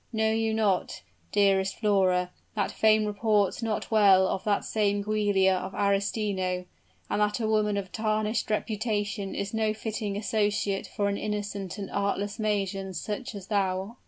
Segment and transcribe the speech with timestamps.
[0.11, 5.73] Know you not, dearest Flora, that fame reports not well of that same Giulia of
[5.75, 6.65] Arestino
[7.07, 11.91] and that a woman of tarnished reputation is no fitting associate for an innocent and
[11.91, 13.97] artless maiden such as thou?"